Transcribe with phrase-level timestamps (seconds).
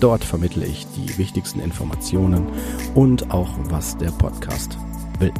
[0.00, 2.46] Dort vermittle ich die wichtigsten Informationen
[2.94, 4.78] und auch, was der Podcast
[5.18, 5.32] will.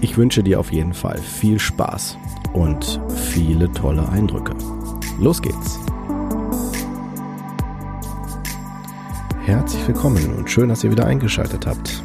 [0.00, 2.18] Ich wünsche dir auf jeden Fall viel Spaß
[2.54, 3.00] und
[3.32, 4.54] viele tolle Eindrücke.
[5.20, 5.78] Los geht's!
[9.44, 12.02] Herzlich willkommen und schön, dass ihr wieder eingeschaltet habt.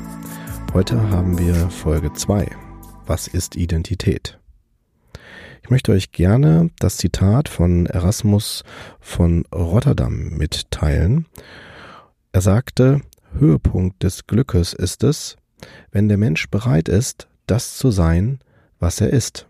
[0.73, 2.49] Heute haben wir Folge 2.
[3.05, 4.39] Was ist Identität?
[5.67, 8.63] Ich möchte euch gerne das Zitat von Erasmus
[9.01, 11.25] von Rotterdam mitteilen.
[12.31, 13.01] Er sagte,
[13.37, 15.35] Höhepunkt des Glückes ist es,
[15.91, 18.39] wenn der Mensch bereit ist, das zu sein,
[18.79, 19.45] was er ist.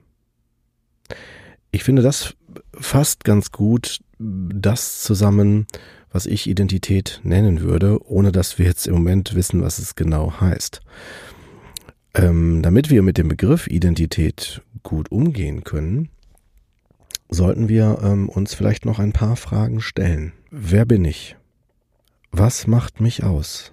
[1.69, 2.33] Ich finde, das
[2.73, 5.67] fasst ganz gut das zusammen,
[6.09, 10.41] was ich Identität nennen würde, ohne dass wir jetzt im Moment wissen, was es genau
[10.41, 10.81] heißt.
[12.17, 16.09] Ähm, damit wir mit dem Begriff Identität gut umgehen können,
[17.29, 20.33] sollten wir ähm, uns vielleicht noch ein paar Fragen stellen.
[20.49, 21.35] Wer bin ich?
[22.31, 23.71] Was macht mich aus?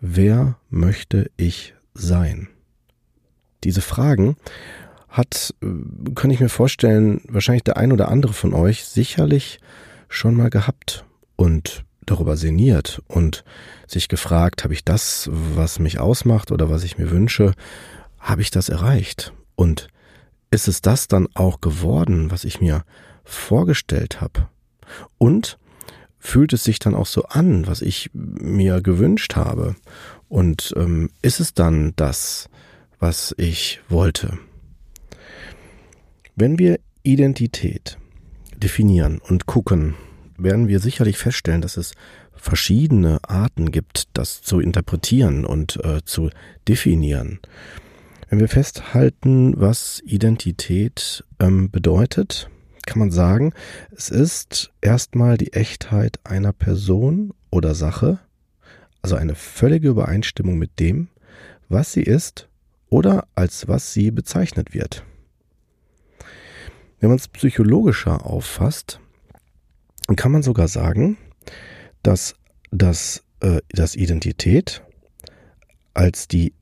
[0.00, 2.48] Wer möchte ich sein?
[3.64, 4.36] Diese Fragen
[5.08, 9.58] hat, äh, kann ich mir vorstellen, wahrscheinlich der ein oder andere von euch sicherlich
[10.08, 13.44] schon mal gehabt und darüber sinniert und
[13.86, 17.52] sich gefragt, habe ich das, was mich ausmacht oder was ich mir wünsche,
[18.18, 19.32] habe ich das erreicht?
[19.56, 19.88] Und
[20.50, 22.84] ist es das dann auch geworden, was ich mir
[23.24, 24.48] vorgestellt habe?
[25.18, 25.58] Und
[26.18, 29.76] fühlt es sich dann auch so an, was ich mir gewünscht habe?
[30.28, 32.48] Und ähm, ist es dann das,
[32.98, 34.38] was ich wollte?
[36.34, 37.98] Wenn wir Identität
[38.56, 39.94] definieren und gucken,
[40.36, 41.92] werden wir sicherlich feststellen, dass es
[42.34, 46.30] verschiedene Arten gibt, das zu interpretieren und äh, zu
[46.68, 47.40] definieren.
[48.28, 52.50] Wenn wir festhalten, was Identität ähm, bedeutet,
[52.86, 53.52] kann man sagen,
[53.96, 58.18] es ist erstmal die Echtheit einer Person oder Sache,
[59.02, 61.08] also eine völlige Übereinstimmung mit dem,
[61.68, 62.48] was sie ist
[62.90, 65.04] oder als was sie bezeichnet wird.
[67.00, 69.00] Wenn man es psychologischer auffasst,
[70.16, 71.16] kann man sogar sagen,
[72.02, 72.34] dass
[72.70, 74.82] das, äh, das Identität
[75.94, 76.52] als die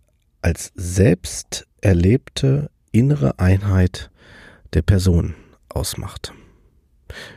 [0.42, 4.10] als selbst erlebte innere Einheit
[4.74, 5.34] der Person
[5.68, 6.34] ausmacht.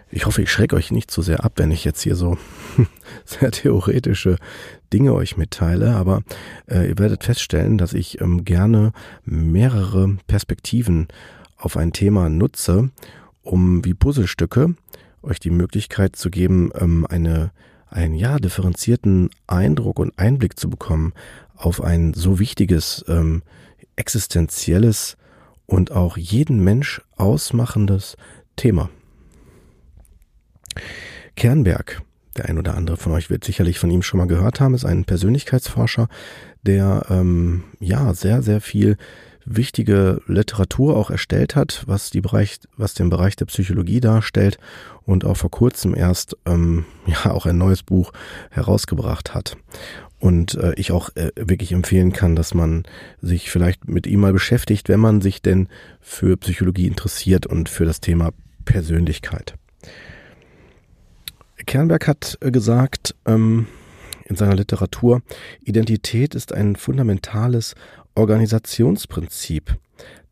[0.10, 2.38] Ich hoffe, ich schrecke euch nicht zu sehr ab, wenn ich jetzt hier so
[3.26, 4.38] sehr theoretische
[4.94, 6.22] Dinge euch mitteile, aber
[6.68, 8.92] äh, ihr werdet feststellen, dass ich ähm, gerne
[9.24, 11.08] mehrere Perspektiven
[11.58, 12.92] auf ein Thema nutze,
[13.42, 14.76] um wie Puzzlestücke
[15.26, 17.52] euch die Möglichkeit zu geben, ähm, eine,
[17.88, 21.14] einen ja differenzierten Eindruck und Einblick zu bekommen
[21.56, 23.44] auf ein so wichtiges, ähm,
[23.96, 25.18] existenzielles
[25.66, 28.18] und auch jeden Mensch ausmachendes
[28.56, 28.90] Thema.
[31.36, 32.02] Kernberg,
[32.38, 34.86] der ein oder andere von euch wird sicherlich von ihm schon mal gehört haben, ist
[34.86, 36.08] ein Persönlichkeitsforscher,
[36.64, 38.98] der ähm, ja sehr, sehr viel
[39.46, 44.58] wichtige Literatur auch erstellt hat, was die Bereich, was den Bereich der Psychologie darstellt
[45.04, 48.12] und auch vor kurzem erst ähm, ja auch ein neues Buch
[48.50, 49.58] herausgebracht hat.
[50.20, 52.84] Und äh, ich auch äh, wirklich empfehlen kann, dass man
[53.22, 55.68] sich vielleicht mit ihm mal beschäftigt, wenn man sich denn
[56.02, 58.32] für Psychologie interessiert und für das Thema
[58.64, 59.56] Persönlichkeit.
[61.66, 63.68] Kernberg hat gesagt ähm,
[64.26, 65.22] in seiner Literatur,
[65.62, 67.76] Identität ist ein fundamentales
[68.16, 69.78] Organisationsprinzip,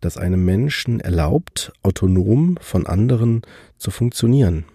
[0.02, 3.42] das einem Menschen erlaubt, autonom von anderen
[3.78, 4.66] zu funktionieren.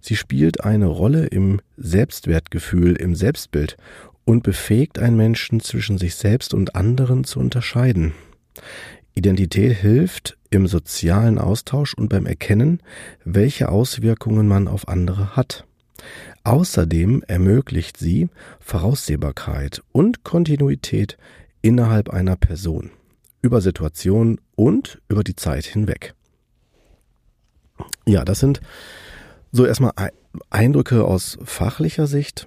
[0.00, 3.76] Sie spielt eine Rolle im Selbstwertgefühl, im Selbstbild
[4.24, 8.14] und befähigt einen Menschen zwischen sich selbst und anderen zu unterscheiden.
[9.14, 12.80] Identität hilft im sozialen Austausch und beim Erkennen,
[13.24, 15.64] welche Auswirkungen man auf andere hat.
[16.44, 18.28] Außerdem ermöglicht sie
[18.60, 21.18] Voraussehbarkeit und Kontinuität
[21.62, 22.90] innerhalb einer Person,
[23.42, 26.14] über Situationen und über die Zeit hinweg.
[28.06, 28.60] Ja, das sind
[29.52, 29.92] so erstmal
[30.50, 32.46] Eindrücke aus fachlicher Sicht.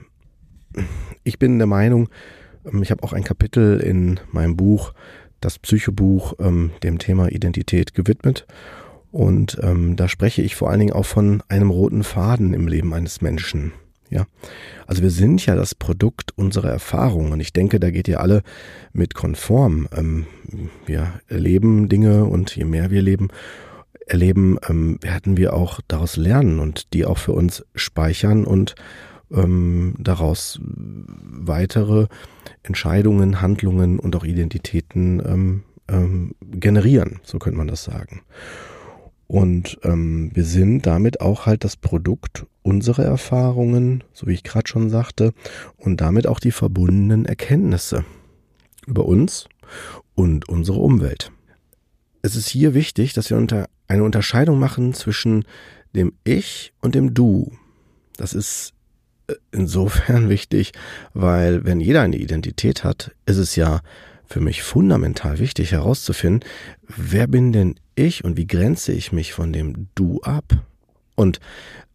[1.24, 2.10] Ich bin der Meinung,
[2.66, 4.94] ähm, ich habe auch ein Kapitel in meinem Buch,
[5.40, 8.46] das Psychobuch, ähm, dem Thema Identität gewidmet.
[9.12, 12.94] Und ähm, da spreche ich vor allen Dingen auch von einem roten Faden im Leben
[12.94, 13.74] eines Menschen.
[14.14, 14.28] Ja,
[14.86, 17.32] also wir sind ja das Produkt unserer Erfahrungen.
[17.32, 18.44] Und ich denke, da geht ihr alle
[18.94, 19.88] mit konform.
[19.92, 20.28] Ähm,
[20.86, 23.30] wir erleben Dinge und je mehr wir leben,
[24.06, 28.76] erleben, ähm, werden wir auch daraus lernen und die auch für uns speichern und
[29.32, 32.06] ähm, daraus weitere
[32.62, 37.20] Entscheidungen, Handlungen und auch Identitäten ähm, ähm, generieren.
[37.24, 38.22] So könnte man das sagen.
[39.28, 44.68] Und ähm, wir sind damit auch halt das Produkt unserer Erfahrungen, so wie ich gerade
[44.68, 45.34] schon sagte,
[45.78, 48.06] und damit auch die verbundenen Erkenntnisse
[48.86, 49.48] über uns
[50.16, 51.32] und unsere Umwelt.
[52.22, 55.46] Es ist hier wichtig, dass wir unter eine Unterscheidung machen zwischen
[55.96, 57.52] dem Ich und dem Du.
[58.18, 58.74] Das ist
[59.28, 60.72] äh, insofern wichtig,
[61.14, 63.82] weil wenn jeder eine Identität hat, ist es ja
[64.26, 66.48] für mich fundamental wichtig herauszufinden,
[66.88, 70.46] wer bin denn ich und wie grenze ich mich von dem Du ab?
[71.16, 71.40] Und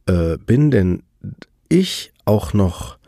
[0.07, 1.03] äh, bin denn
[1.69, 2.99] ich auch noch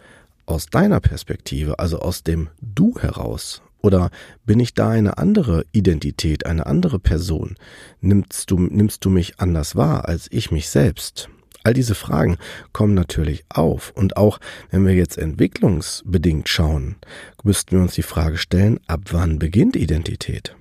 [0.47, 3.63] aus deiner Perspektive, also aus dem Du heraus?
[3.83, 4.11] Oder
[4.45, 7.57] bin ich da eine andere Identität, eine andere Person?
[8.01, 11.31] Nimmst du, nimmst du mich anders wahr als ich mich selbst?
[11.63, 12.39] All diese Fragen
[12.73, 13.93] kommen natürlich auf.
[13.95, 14.39] Und auch
[14.71, 16.97] wenn wir jetzt entwicklungsbedingt schauen,
[17.43, 20.57] müssten wir uns die Frage stellen, ab wann beginnt Identität?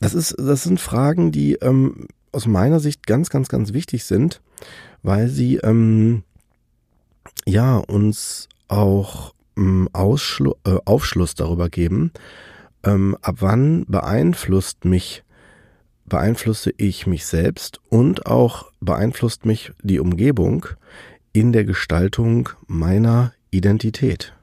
[0.00, 4.40] Das, ist, das sind Fragen, die ähm, aus meiner Sicht ganz, ganz, ganz wichtig sind,
[5.02, 6.24] weil sie ähm,
[7.46, 12.12] ja uns auch ähm, Ausschlu äh, Aufschluss darüber geben,
[12.82, 15.22] ähm, ab wann beeinflusst mich
[16.06, 20.66] beeinflusse ich mich selbst und auch beeinflusst mich die Umgebung
[21.32, 24.34] in der Gestaltung meiner Identität.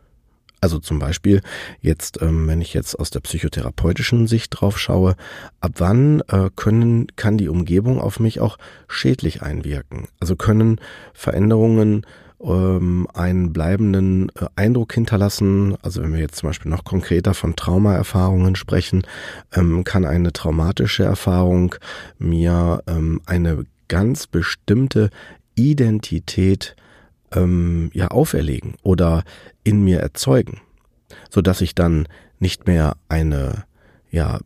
[0.61, 1.41] Also zum Beispiel
[1.79, 5.15] jetzt, ähm, wenn ich jetzt aus der psychotherapeutischen Sicht drauf schaue,
[5.59, 10.07] ab wann äh, können, kann die Umgebung auf mich auch schädlich einwirken?
[10.19, 10.79] Also können
[11.15, 12.05] Veränderungen
[12.43, 15.77] ähm, einen bleibenden äh, Eindruck hinterlassen.
[15.81, 19.01] Also wenn wir jetzt zum Beispiel noch konkreter von Traumaerfahrungen sprechen,
[19.53, 21.75] ähm, kann eine traumatische Erfahrung
[22.19, 22.83] mir
[23.25, 25.09] eine ganz bestimmte
[25.55, 26.75] Identität
[27.33, 29.23] ähm, ja auferlegen oder
[29.63, 30.61] in mir erzeugen,
[31.29, 32.07] so dass ich dann
[32.39, 33.65] nicht mehr eine
[34.11, 34.39] ja,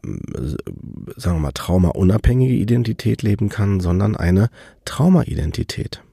[1.16, 4.50] sagen wir mal, traumaunabhängige Identität leben kann, sondern eine
[4.86, 6.04] Traumaidentität.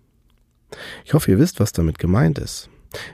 [1.05, 2.71] Ich hoffe, ihr wisst, was damit gemeint ist.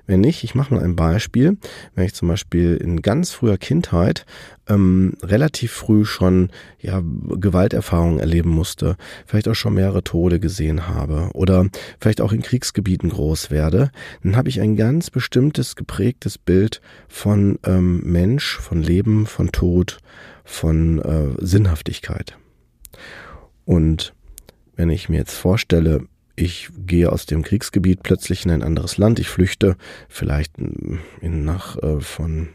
[0.06, 1.56] Wenn nicht, ich mache mal ein Beispiel.
[1.94, 4.26] Wenn ich zum Beispiel in ganz früher Kindheit
[4.68, 8.96] ähm, relativ früh schon ja Gewalterfahrungen erleben musste,
[9.26, 11.66] vielleicht auch schon mehrere Tode gesehen habe oder
[12.00, 13.90] vielleicht auch in Kriegsgebieten groß werde,
[14.22, 19.98] dann habe ich ein ganz bestimmtes geprägtes Bild von ähm, Mensch, von Leben, von Tod,
[20.44, 22.36] von äh, Sinnhaftigkeit.
[23.64, 24.14] Und
[24.76, 26.06] wenn ich mir jetzt vorstelle,
[26.40, 29.76] ich gehe aus dem Kriegsgebiet plötzlich in ein anderes Land, ich flüchte
[30.08, 32.48] vielleicht in, nach äh, von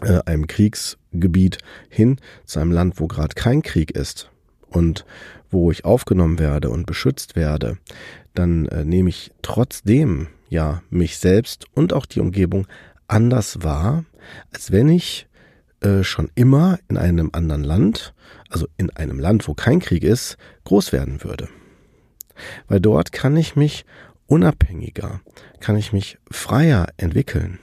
[0.00, 1.58] äh, einem Kriegsgebiet
[1.88, 4.30] hin zu einem Land, wo gerade kein Krieg ist
[4.68, 5.04] und
[5.50, 7.78] wo ich aufgenommen werde und beschützt werde,
[8.34, 12.66] dann äh, nehme ich trotzdem ja mich selbst und auch die Umgebung
[13.06, 14.04] anders wahr,
[14.52, 15.28] als wenn ich
[15.80, 18.12] äh, schon immer in einem anderen Land,
[18.50, 21.48] also in einem Land, wo kein Krieg ist, groß werden würde
[22.66, 23.84] weil dort kann ich mich
[24.26, 25.20] unabhängiger,
[25.60, 27.58] kann ich mich freier entwickeln.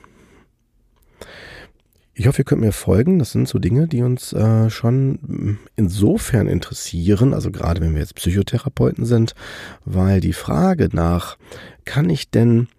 [2.18, 3.20] Ich hoffe, ihr könnt mir folgen.
[3.20, 8.16] Das sind so Dinge, die uns äh, schon insofern interessieren, also gerade wenn wir jetzt
[8.16, 9.36] Psychotherapeuten sind,
[9.84, 11.38] weil die Frage nach,
[11.84, 12.70] kann ich denn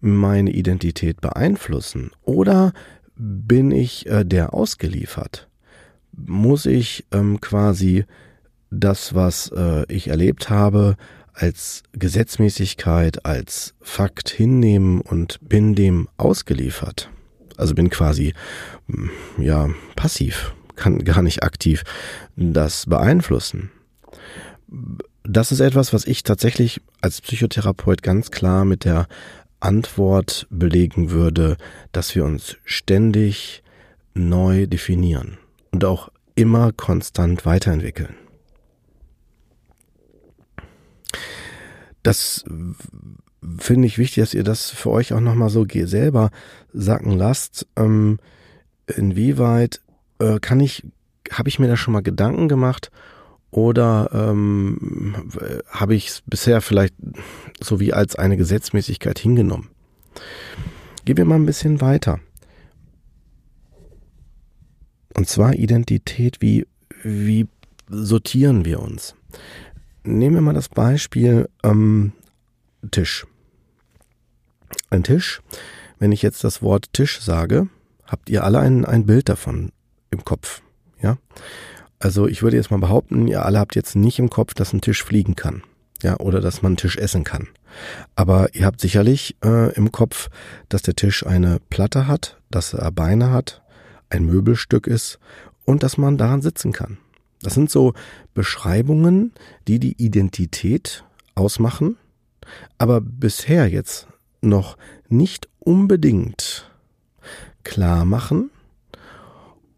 [0.00, 2.72] meine Identität beeinflussen oder
[3.16, 5.46] bin ich äh, der ausgeliefert?
[6.16, 8.06] Muss ich ähm, quasi
[8.70, 10.96] das, was äh, ich erlebt habe,
[11.40, 17.10] als Gesetzmäßigkeit, als Fakt hinnehmen und bin dem ausgeliefert.
[17.56, 18.34] Also bin quasi,
[18.88, 21.82] hm, ja, passiv, kann gar nicht aktiv
[22.36, 23.70] das beeinflussen.
[25.24, 29.06] Das ist etwas, was ich tatsächlich als Psychotherapeut ganz klar mit der
[29.60, 31.56] Antwort belegen würde,
[31.92, 33.62] dass wir uns ständig
[34.14, 35.38] neu definieren
[35.70, 38.14] und auch immer konstant weiterentwickeln.
[42.02, 42.44] Das
[43.58, 46.30] finde ich wichtig, dass ihr das für euch auch nochmal so selber
[46.72, 47.66] sacken lasst.
[47.76, 48.18] Ähm,
[48.86, 49.80] inwieweit
[50.18, 50.86] äh, kann ich,
[51.30, 52.90] habe ich mir da schon mal Gedanken gemacht
[53.50, 55.28] oder ähm,
[55.68, 56.94] habe ich es bisher vielleicht
[57.60, 59.68] so wie als eine Gesetzmäßigkeit hingenommen?
[61.04, 62.20] Gehen wir mal ein bisschen weiter.
[65.16, 66.66] Und zwar Identität, wie,
[67.02, 67.48] wie
[67.88, 69.16] sortieren wir uns?
[70.02, 72.12] Nehmen wir mal das Beispiel ähm,
[72.90, 73.26] Tisch.
[74.88, 75.42] Ein Tisch,
[75.98, 77.68] wenn ich jetzt das Wort Tisch sage,
[78.06, 79.72] habt ihr alle ein, ein Bild davon
[80.10, 80.62] im Kopf.
[81.00, 81.18] Ja?
[81.98, 84.80] Also ich würde jetzt mal behaupten, ihr alle habt jetzt nicht im Kopf, dass ein
[84.80, 85.62] Tisch fliegen kann.
[86.02, 87.48] Ja, oder dass man Tisch essen kann.
[88.16, 90.30] Aber ihr habt sicherlich äh, im Kopf,
[90.70, 93.62] dass der Tisch eine Platte hat, dass er Beine hat,
[94.08, 95.18] ein Möbelstück ist
[95.66, 96.96] und dass man daran sitzen kann.
[97.42, 97.94] Das sind so
[98.34, 99.32] Beschreibungen,
[99.66, 101.04] die die Identität
[101.34, 101.96] ausmachen,
[102.78, 104.06] aber bisher jetzt
[104.42, 104.76] noch
[105.08, 106.70] nicht unbedingt
[107.64, 108.50] klar machen,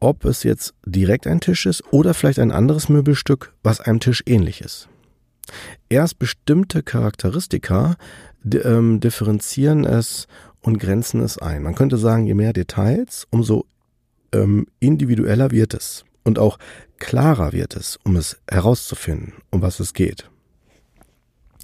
[0.00, 4.22] ob es jetzt direkt ein Tisch ist oder vielleicht ein anderes Möbelstück, was einem Tisch
[4.26, 4.88] ähnlich ist.
[5.88, 7.96] Erst bestimmte Charakteristika
[8.44, 10.26] ähm, differenzieren es
[10.60, 11.62] und grenzen es ein.
[11.62, 13.66] Man könnte sagen, je mehr Details, umso
[14.32, 16.58] ähm, individueller wird es und auch
[16.98, 20.28] klarer wird es, um es herauszufinden, um was es geht.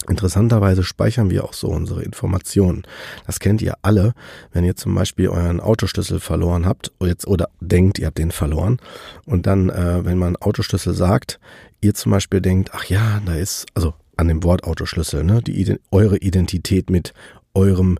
[0.09, 2.85] Interessanterweise speichern wir auch so unsere Informationen.
[3.27, 4.15] Das kennt ihr alle,
[4.53, 8.31] wenn ihr zum Beispiel euren Autoschlüssel verloren habt oder, jetzt, oder denkt, ihr habt den
[8.31, 8.79] verloren.
[9.27, 11.41] Und dann, äh, wenn man Autoschlüssel sagt,
[11.81, 15.79] ihr zum Beispiel denkt, ach ja, da ist, also an dem Wort Autoschlüssel, ne, die,
[15.91, 17.12] eure Identität mit
[17.55, 17.99] eurem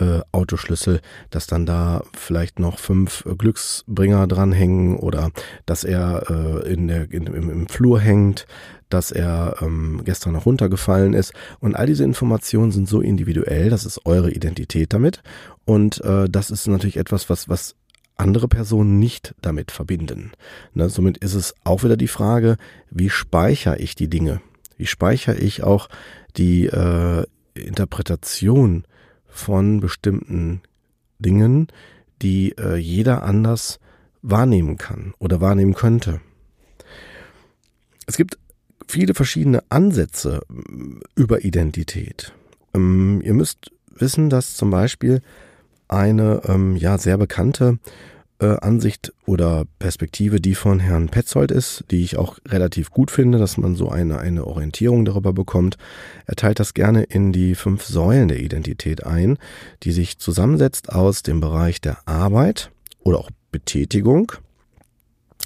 [0.00, 5.30] äh, Autoschlüssel, dass dann da vielleicht noch fünf Glücksbringer dranhängen oder
[5.66, 8.46] dass er äh, in der, in, im, im Flur hängt,
[8.88, 11.32] dass er ähm, gestern noch runtergefallen ist.
[11.60, 15.22] Und all diese Informationen sind so individuell, das ist eure Identität damit.
[15.64, 17.76] Und äh, das ist natürlich etwas, was, was
[18.16, 20.32] andere Personen nicht damit verbinden.
[20.74, 22.56] Ne, somit ist es auch wieder die Frage,
[22.90, 24.40] wie speichere ich die Dinge?
[24.76, 25.88] Wie speichere ich auch
[26.36, 28.84] die äh, Interpretation
[29.30, 30.60] von bestimmten
[31.18, 31.68] Dingen,
[32.22, 33.78] die äh, jeder anders
[34.22, 36.20] wahrnehmen kann oder wahrnehmen könnte?
[38.06, 38.38] Es gibt
[38.88, 42.32] viele verschiedene Ansätze mm, über Identität.
[42.74, 45.22] Ähm, ihr müsst wissen, dass zum Beispiel
[45.88, 47.78] eine ähm, ja sehr bekannte
[48.40, 53.38] äh, Ansicht oder Perspektive die von Herrn Petzold ist, die ich auch relativ gut finde,
[53.38, 55.76] dass man so eine, eine Orientierung darüber bekommt.
[56.26, 59.38] Er teilt das gerne in die fünf Säulen der Identität ein,
[59.82, 62.70] die sich zusammensetzt aus dem Bereich der Arbeit
[63.02, 64.32] oder auch Betätigung,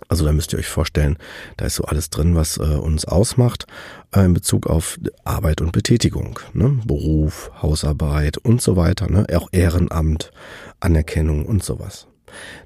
[0.08, 1.16] also da müsst ihr euch vorstellen,
[1.56, 3.66] da ist so alles drin, was äh, uns ausmacht
[4.14, 6.80] äh, in Bezug auf Arbeit und Betätigung, ne?
[6.84, 9.26] Beruf, Hausarbeit und so weiter, ne?
[9.34, 10.32] auch Ehrenamt,
[10.80, 12.06] Anerkennung und sowas.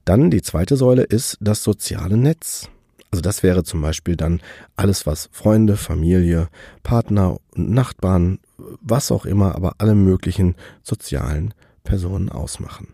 [0.04, 2.68] Dann die zweite Säule ist das soziale Netz.
[3.10, 4.40] Also das wäre zum Beispiel dann
[4.76, 6.48] alles, was Freunde, Familie,
[6.82, 8.38] Partner und Nachbarn,
[8.80, 12.88] was auch immer, aber alle möglichen sozialen Personen ausmachen.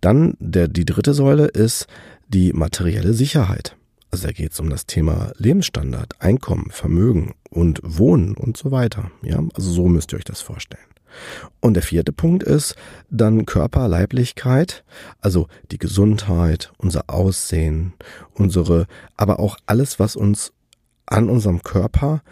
[0.00, 1.86] Dann der, die dritte Säule ist
[2.28, 3.76] die materielle Sicherheit.
[4.10, 9.10] Also da geht es um das Thema Lebensstandard, Einkommen, Vermögen und Wohnen und so weiter.
[9.22, 10.93] Ja, also so müsst ihr euch das vorstellen.
[11.60, 12.76] Und der vierte Punkt ist
[13.10, 14.84] dann Körper, Leiblichkeit,
[15.20, 17.94] also die Gesundheit, unser Aussehen,
[18.34, 20.52] unsere, aber auch alles, was uns
[21.06, 22.22] an unserem Körper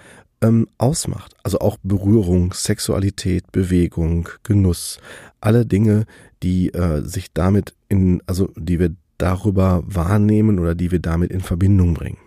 [0.43, 1.35] ähm, ausmacht.
[1.43, 4.99] Also auch Berührung, Sexualität, Bewegung, Genuss,
[5.41, 6.07] alle Dinge,
[6.43, 11.41] die äh, sich damit in, also die wir darüber wahrnehmen oder die wir damit in
[11.41, 12.19] Verbindung bringen.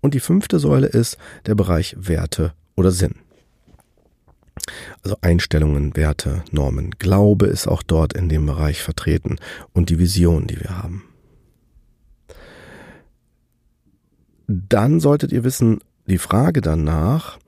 [0.00, 3.16] Und die fünfte Säule ist der Bereich Werte oder Sinn.
[5.02, 6.92] Also Einstellungen, Werte, Normen.
[6.98, 9.36] Glaube ist auch dort in dem Bereich vertreten
[9.72, 11.04] und die Vision, die wir haben.
[14.46, 17.38] Dann solltet ihr wissen, die Frage danach,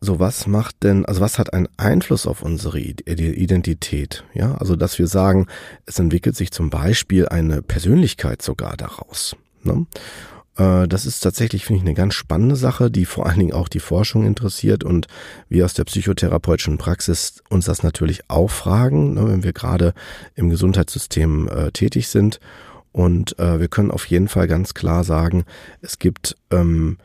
[0.00, 4.24] so was macht denn, also was hat einen Einfluss auf unsere Identität?
[4.34, 5.46] Ja, also dass wir sagen,
[5.86, 9.34] es entwickelt sich zum Beispiel eine Persönlichkeit sogar daraus.
[9.64, 9.86] Ne?
[10.56, 13.68] Äh, das ist tatsächlich, finde ich, eine ganz spannende Sache, die vor allen Dingen auch
[13.68, 15.06] die Forschung interessiert und
[15.48, 19.94] wir aus der psychotherapeutischen Praxis uns das natürlich auch fragen, ne, wenn wir gerade
[20.34, 22.40] im Gesundheitssystem äh, tätig sind.
[22.92, 25.44] Und äh, wir können auf jeden Fall ganz klar sagen,
[25.82, 26.96] es gibt ähm,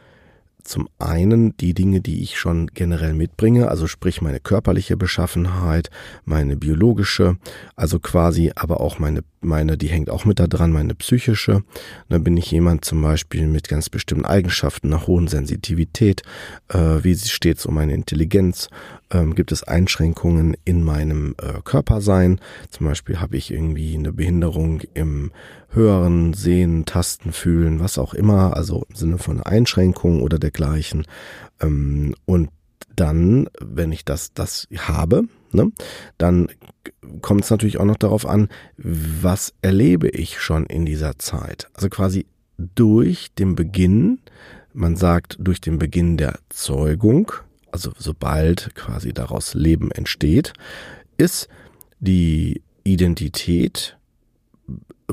[0.64, 5.90] zum einen die Dinge, die ich schon generell mitbringe, also sprich meine körperliche Beschaffenheit,
[6.26, 7.38] meine biologische,
[7.76, 11.64] also quasi aber auch meine, meine, die hängt auch mit da dran, meine psychische.
[12.10, 16.22] Da bin ich jemand zum Beispiel mit ganz bestimmten Eigenschaften, einer hohen Sensitivität,
[16.70, 18.70] äh, wie steht es um meine Intelligenz,
[19.12, 22.40] ähm, gibt es Einschränkungen in meinem äh, Körpersein.
[22.70, 25.32] Zum Beispiel habe ich irgendwie eine Behinderung im
[25.74, 31.06] Hören, Sehen, Tasten, Fühlen, was auch immer, also im Sinne von Einschränkungen oder dergleichen.
[31.62, 32.50] Ähm, und
[32.96, 35.72] dann, wenn ich das, das habe, ne,
[36.18, 36.48] dann
[37.22, 41.70] kommt es natürlich auch noch darauf an, was erlebe ich schon in dieser Zeit.
[41.74, 42.26] Also quasi
[42.58, 44.20] durch den Beginn,
[44.74, 47.32] man sagt durch den Beginn der Zeugung,
[47.72, 50.54] also sobald quasi daraus Leben entsteht,
[51.18, 51.48] ist
[52.00, 53.98] die Identität,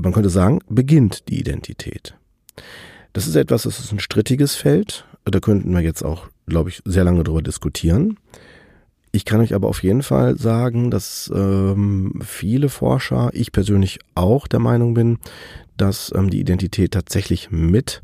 [0.01, 2.15] man könnte sagen, beginnt die Identität.
[3.13, 5.05] Das ist etwas, das ist ein strittiges Feld.
[5.25, 8.19] Da könnten wir jetzt auch, glaube ich, sehr lange drüber diskutieren.
[9.11, 14.47] Ich kann euch aber auf jeden Fall sagen, dass ähm, viele Forscher, ich persönlich auch
[14.47, 15.19] der Meinung bin,
[15.77, 18.03] dass ähm, die Identität tatsächlich mit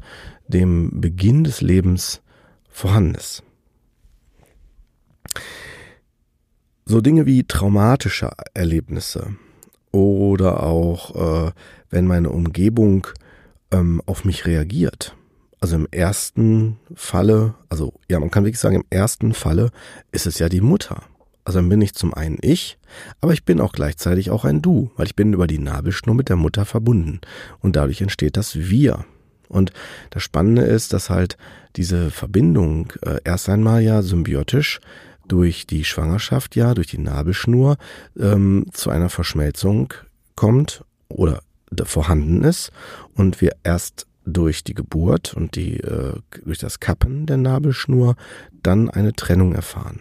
[0.48, 2.22] dem Beginn des Lebens
[2.68, 3.42] vorhanden ist.
[6.86, 9.36] So Dinge wie traumatische Erlebnisse
[9.94, 11.52] oder auch, äh,
[11.90, 13.06] wenn meine Umgebung
[13.70, 15.16] ähm, auf mich reagiert.
[15.60, 19.70] Also im ersten Falle, also ja, man kann wirklich sagen, im ersten Falle
[20.12, 21.02] ist es ja die Mutter.
[21.44, 22.78] Also dann bin ich zum einen ich,
[23.20, 26.28] aber ich bin auch gleichzeitig auch ein Du, weil ich bin über die Nabelschnur mit
[26.28, 27.20] der Mutter verbunden.
[27.60, 29.04] Und dadurch entsteht das Wir.
[29.48, 29.72] Und
[30.10, 31.36] das Spannende ist, dass halt
[31.76, 34.80] diese Verbindung äh, erst einmal ja symbiotisch
[35.28, 37.76] durch die Schwangerschaft ja, durch die Nabelschnur
[38.18, 39.94] ähm, zu einer Verschmelzung
[40.34, 41.40] kommt oder
[41.84, 42.70] vorhanden ist
[43.14, 46.14] und wir erst durch die Geburt und die äh,
[46.44, 48.16] durch das Kappen der Nabelschnur
[48.62, 50.00] dann eine Trennung erfahren.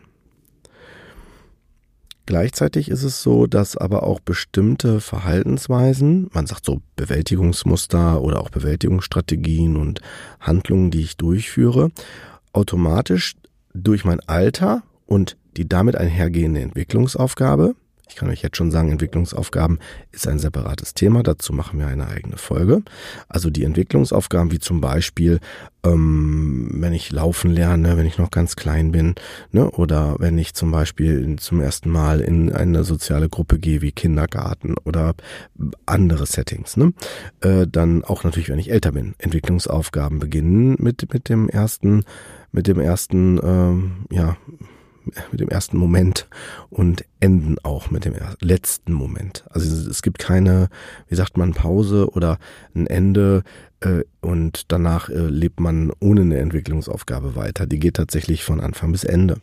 [2.25, 8.49] Gleichzeitig ist es so, dass aber auch bestimmte Verhaltensweisen, man sagt so Bewältigungsmuster oder auch
[8.49, 9.99] Bewältigungsstrategien und
[10.39, 11.91] Handlungen, die ich durchführe,
[12.53, 13.33] automatisch
[13.73, 14.83] durch mein Alter
[15.13, 17.75] und die damit einhergehende Entwicklungsaufgabe
[18.13, 19.79] ich kann euch jetzt schon sagen, Entwicklungsaufgaben
[20.11, 21.23] ist ein separates Thema.
[21.23, 22.83] Dazu machen wir eine eigene Folge.
[23.27, 25.39] Also die Entwicklungsaufgaben, wie zum Beispiel,
[25.83, 29.15] ähm, wenn ich laufen lerne, wenn ich noch ganz klein bin,
[29.51, 33.91] ne, oder wenn ich zum Beispiel zum ersten Mal in eine soziale Gruppe gehe, wie
[33.91, 35.15] Kindergarten oder
[35.87, 36.93] andere Settings, ne,
[37.41, 39.15] äh, dann auch natürlich, wenn ich älter bin.
[39.17, 42.03] Entwicklungsaufgaben beginnen mit mit dem ersten,
[42.51, 44.37] mit dem ersten, ähm, ja
[45.31, 46.27] mit dem ersten Moment
[46.69, 49.45] und enden auch mit dem letzten Moment.
[49.49, 50.69] Also es gibt keine,
[51.07, 52.37] wie sagt man, Pause oder
[52.75, 53.43] ein Ende
[53.83, 57.65] äh, und danach äh, lebt man ohne eine Entwicklungsaufgabe weiter.
[57.65, 59.37] Die geht tatsächlich von Anfang bis Ende.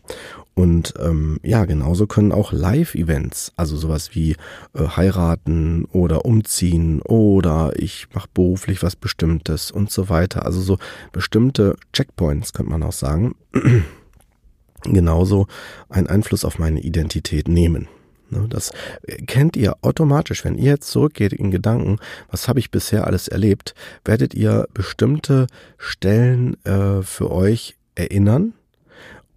[0.55, 4.33] Und ähm, ja, genauso können auch Live-Events, also sowas wie
[4.75, 10.45] äh, heiraten oder umziehen oder ich mache beruflich was Bestimmtes und so weiter.
[10.45, 10.79] Also so
[11.13, 13.35] bestimmte Checkpoints könnte man auch sagen
[14.85, 15.47] genauso
[15.89, 17.89] einen Einfluss auf meine Identität nehmen.
[18.31, 18.71] Ne, das
[19.27, 20.45] kennt ihr automatisch.
[20.45, 21.99] Wenn ihr jetzt zurückgeht in Gedanken,
[22.31, 25.47] was habe ich bisher alles erlebt, werdet ihr bestimmte
[25.79, 28.55] Stellen äh, für euch erinnern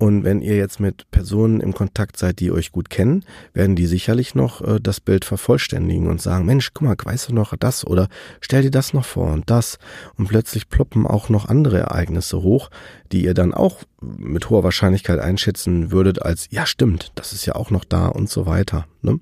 [0.03, 3.85] und wenn ihr jetzt mit Personen im Kontakt seid, die euch gut kennen, werden die
[3.85, 7.87] sicherlich noch äh, das Bild vervollständigen und sagen, Mensch, guck mal, weißt du noch das
[7.87, 8.09] oder
[8.41, 9.77] stell dir das noch vor und das.
[10.17, 12.69] Und plötzlich ploppen auch noch andere Ereignisse hoch,
[13.13, 17.55] die ihr dann auch mit hoher Wahrscheinlichkeit einschätzen würdet als, ja stimmt, das ist ja
[17.55, 18.87] auch noch da und so weiter.
[19.03, 19.21] Ne?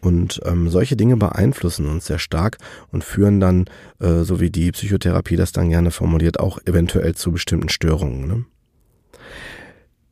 [0.00, 2.56] Und ähm, solche Dinge beeinflussen uns sehr stark
[2.92, 3.66] und führen dann,
[4.00, 8.26] äh, so wie die Psychotherapie das dann gerne formuliert, auch eventuell zu bestimmten Störungen.
[8.26, 8.44] Ne?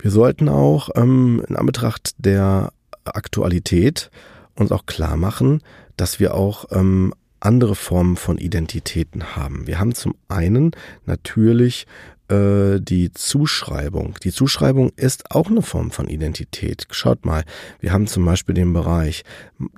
[0.07, 2.73] Wir sollten auch ähm, in Anbetracht der
[3.05, 4.13] Aktualität
[4.55, 5.63] uns auch klar machen,
[5.97, 9.67] dass wir auch ähm, andere Formen von Identitäten haben.
[9.67, 10.71] Wir haben zum einen
[11.07, 11.89] natürlich
[12.29, 14.15] äh, die Zuschreibung.
[14.23, 16.87] Die Zuschreibung ist auch eine Form von Identität.
[16.93, 17.43] Schaut mal,
[17.81, 19.25] wir haben zum Beispiel den Bereich,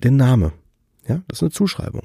[0.04, 0.52] den Name.
[1.06, 2.02] Ja, das ist eine Zuschreibung.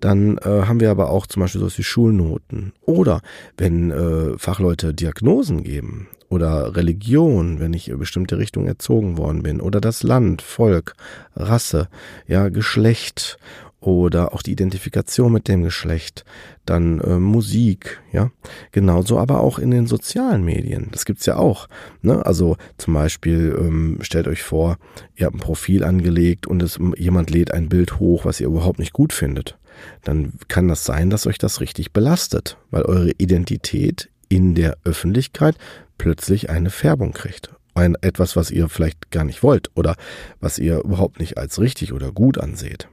[0.00, 2.72] Dann äh, haben wir aber auch zum Beispiel so wie Schulnoten.
[2.82, 3.20] Oder
[3.56, 9.60] wenn äh, Fachleute Diagnosen geben oder Religion, wenn ich in bestimmte Richtung erzogen worden bin,
[9.60, 10.94] oder das Land, Volk,
[11.36, 11.88] Rasse,
[12.26, 13.38] ja, Geschlecht
[13.82, 16.24] oder auch die Identifikation mit dem Geschlecht,
[16.64, 18.30] dann äh, Musik, ja,
[18.70, 20.88] genauso aber auch in den sozialen Medien.
[20.92, 21.68] Das gibt's ja auch.
[22.00, 22.24] Ne?
[22.24, 24.78] Also zum Beispiel ähm, stellt euch vor,
[25.16, 28.78] ihr habt ein Profil angelegt und es, jemand lädt ein Bild hoch, was ihr überhaupt
[28.78, 29.58] nicht gut findet.
[30.04, 35.56] Dann kann das sein, dass euch das richtig belastet, weil eure Identität in der Öffentlichkeit
[35.98, 37.50] plötzlich eine Färbung kriegt.
[37.74, 39.96] Ein, etwas, was ihr vielleicht gar nicht wollt oder
[40.40, 42.88] was ihr überhaupt nicht als richtig oder gut anseht.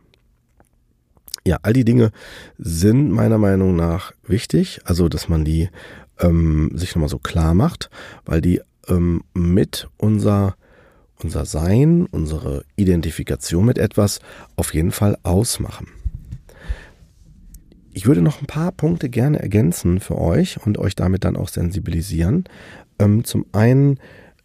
[1.46, 2.12] Ja, all die Dinge
[2.58, 5.70] sind meiner Meinung nach wichtig, also dass man die
[6.20, 7.90] ähm, sich nochmal so klar macht,
[8.26, 10.56] weil die ähm, mit unser,
[11.22, 14.20] unser Sein, unsere Identifikation mit etwas
[14.56, 15.88] auf jeden Fall ausmachen.
[17.92, 21.50] Ich würde noch ein paar Punkte gerne ergänzen für euch und euch damit dann auch
[21.50, 22.46] sensibilisieren.
[23.00, 24.00] Ähm, zum einen,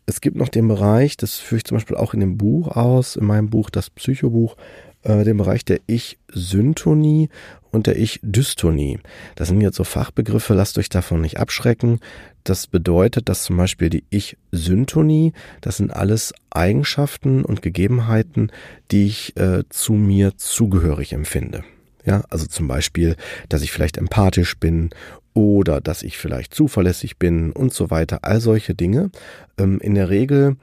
[0.06, 3.16] es gibt noch den Bereich, das führe ich zum Beispiel auch in dem Buch aus,
[3.16, 4.56] in meinem Buch, das Psychobuch,
[5.04, 7.28] äh, den Bereich der Ich-Syntonie
[7.70, 8.98] und der Ich-Dystonie.
[9.36, 12.00] Das sind jetzt so Fachbegriffe, lasst euch davon nicht abschrecken.
[12.44, 18.52] das bedeutet, dass zum Beispiel die Ich-Syntonie, das sind alles Eigenschaften und Gegebenheiten,
[18.90, 21.64] die ich äh, zu mir zugehörig empfinde.
[22.04, 23.16] Ja, also zum Beispiel,
[23.48, 24.90] dass ich vielleicht empathisch bin
[25.32, 28.20] oder dass ich vielleicht zuverlässig bin und so weiter.
[28.22, 29.10] All solche Dinge.
[29.58, 30.56] Ähm, in der Regel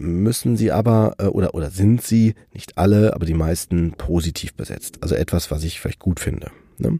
[0.00, 4.98] müssen sie aber äh, oder oder sind sie nicht alle, aber die meisten positiv besetzt.
[5.00, 6.50] Also etwas, was ich vielleicht gut finde.
[6.78, 6.98] Ne?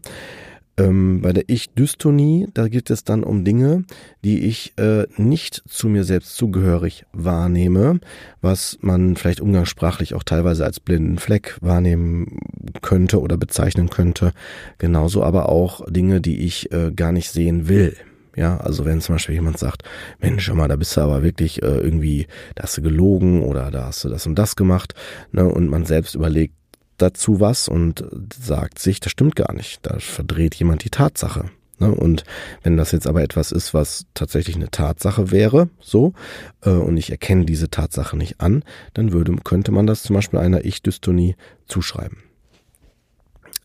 [0.77, 3.83] Ähm, bei der Ich-Dystonie, da geht es dann um Dinge,
[4.23, 7.99] die ich äh, nicht zu mir selbst zugehörig wahrnehme,
[8.41, 12.39] was man vielleicht umgangssprachlich auch teilweise als blinden Fleck wahrnehmen
[12.81, 14.31] könnte oder bezeichnen könnte.
[14.77, 17.95] Genauso aber auch Dinge, die ich äh, gar nicht sehen will.
[18.35, 19.83] Ja, also wenn zum Beispiel jemand sagt,
[20.19, 23.71] Mensch, schau mal, da bist du aber wirklich äh, irgendwie, da hast du gelogen oder
[23.71, 24.93] da hast du das und das gemacht,
[25.31, 26.55] ne, und man selbst überlegt,
[27.01, 29.79] dazu was und sagt sich, das stimmt gar nicht.
[29.81, 31.49] Da verdreht jemand die Tatsache.
[31.79, 31.93] Ne?
[31.93, 32.23] Und
[32.63, 36.13] wenn das jetzt aber etwas ist, was tatsächlich eine Tatsache wäre, so,
[36.61, 38.63] äh, und ich erkenne diese Tatsache nicht an,
[38.93, 42.19] dann würde, könnte man das zum Beispiel einer Ich-Dystonie zuschreiben.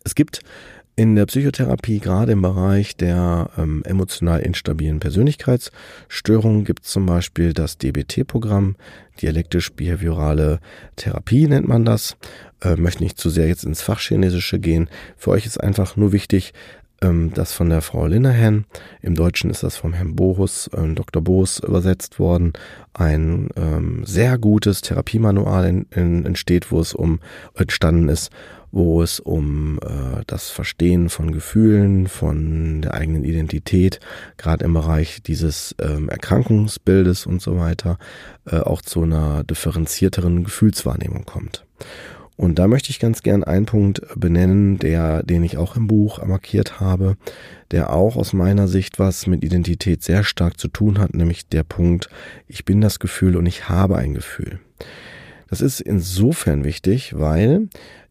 [0.03, 0.41] Es gibt
[0.97, 7.53] in der Psychotherapie, gerade im Bereich der ähm, emotional instabilen Persönlichkeitsstörungen, gibt es zum Beispiel
[7.53, 8.77] das DBT-Programm,
[9.21, 10.59] dialektisch-behaviorale
[10.97, 12.17] Therapie nennt man das.
[12.63, 14.89] Äh, möchte nicht zu sehr jetzt ins Fachchinesische gehen.
[15.19, 16.55] Für euch ist einfach nur wichtig,
[17.01, 18.65] das von der Frau Linehan,
[19.03, 21.23] im Deutschen ist das vom Herrn Bohus, äh, Dr.
[21.23, 22.55] Bohus übersetzt worden,
[22.95, 27.21] ein ähm, sehr gutes Therapiemanual in, in, entsteht, wo es um
[27.55, 28.31] entstanden ist,
[28.73, 34.01] wo es um äh, das Verstehen von Gefühlen, von der eigenen Identität,
[34.37, 37.99] gerade im Bereich dieses ähm, Erkrankungsbildes und so weiter,
[38.47, 41.65] äh, auch zu einer differenzierteren Gefühlswahrnehmung kommt.
[42.37, 46.25] Und da möchte ich ganz gern einen Punkt benennen, der, den ich auch im Buch
[46.25, 47.17] markiert habe,
[47.71, 51.63] der auch aus meiner Sicht was mit Identität sehr stark zu tun hat, nämlich der
[51.63, 52.11] Punkt,
[52.47, 54.61] ich bin das Gefühl und ich habe ein Gefühl.
[55.49, 57.69] Das ist insofern wichtig, weil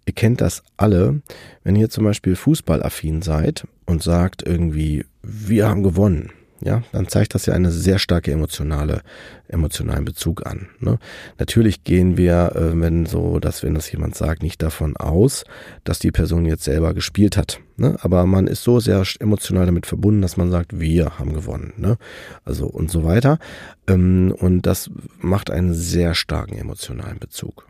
[0.07, 1.21] ihr kennt das alle,
[1.63, 7.35] wenn ihr zum Beispiel fußballaffin seid und sagt irgendwie, wir haben gewonnen ja, dann zeigt
[7.35, 9.01] das ja eine sehr starke emotionale,
[9.47, 10.69] emotionalen Bezug an.
[10.79, 10.99] Ne?
[11.37, 15.43] Natürlich gehen wir, äh, wenn so, dass wenn das jemand sagt, nicht davon aus,
[15.83, 17.59] dass die Person jetzt selber gespielt hat.
[17.75, 17.97] Ne?
[17.99, 21.73] Aber man ist so sehr emotional damit verbunden, dass man sagt, wir haben gewonnen.
[21.77, 21.97] Ne?
[22.45, 23.37] Also und so weiter.
[23.87, 24.89] Ähm, und das
[25.19, 27.67] macht einen sehr starken emotionalen Bezug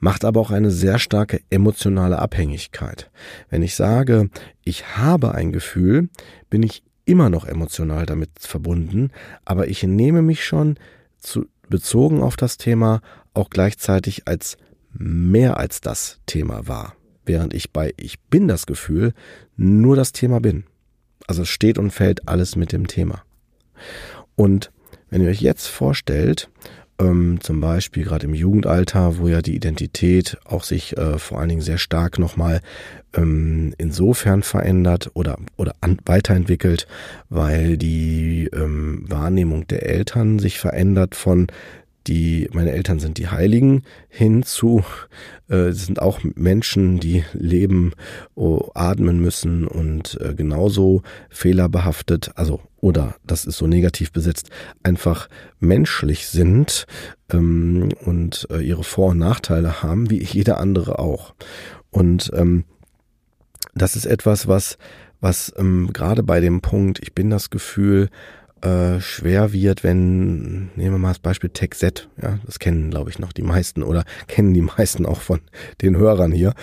[0.00, 3.10] macht aber auch eine sehr starke emotionale Abhängigkeit.
[3.48, 4.28] Wenn ich sage,
[4.64, 6.10] ich habe ein Gefühl,
[6.50, 9.10] bin ich immer noch emotional damit verbunden,
[9.44, 10.78] aber ich nehme mich schon
[11.18, 13.00] zu, bezogen auf das Thema
[13.34, 14.56] auch gleichzeitig als
[14.92, 19.14] mehr als das Thema wahr, während ich bei Ich bin das Gefühl
[19.56, 20.64] nur das Thema bin.
[21.26, 23.22] Also es steht und fällt alles mit dem Thema.
[24.36, 24.70] Und
[25.08, 26.50] wenn ihr euch jetzt vorstellt,
[27.02, 31.48] ähm, zum Beispiel gerade im Jugendalter, wo ja die Identität auch sich äh, vor allen
[31.48, 32.60] Dingen sehr stark nochmal
[33.14, 36.86] ähm, insofern verändert oder, oder an, weiterentwickelt,
[37.28, 41.48] weil die ähm, Wahrnehmung der Eltern sich verändert von
[42.06, 44.84] die, meine Eltern sind die Heiligen, hinzu
[45.48, 47.92] äh, sind auch Menschen, die leben,
[48.34, 54.50] oh, atmen müssen und äh, genauso fehlerbehaftet, also oder das ist so negativ besetzt,
[54.82, 55.28] einfach
[55.60, 56.86] menschlich sind
[57.32, 61.34] ähm, und äh, ihre Vor- und Nachteile haben, wie jeder andere auch.
[61.90, 62.64] Und ähm,
[63.74, 64.78] das ist etwas, was,
[65.20, 68.10] was ähm, gerade bei dem Punkt, ich bin das Gefühl,
[68.62, 73.10] äh, schwer wird, wenn, nehmen wir mal das Beispiel Tech Z, ja, das kennen, glaube
[73.10, 75.40] ich, noch die meisten oder kennen die meisten auch von
[75.80, 76.54] den Hörern hier.